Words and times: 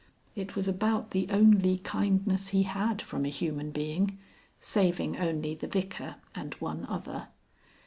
It 0.35 0.55
was 0.55 0.67
about 0.67 1.11
the 1.11 1.27
only 1.29 1.77
kindness 1.77 2.47
he 2.47 2.63
had 2.63 3.03
from 3.03 3.23
a 3.23 3.29
human 3.29 3.69
being 3.69 4.17
(saving 4.59 5.15
only 5.19 5.53
the 5.53 5.67
Vicar 5.67 6.15
and 6.33 6.55
one 6.55 6.87
other). 6.89 7.27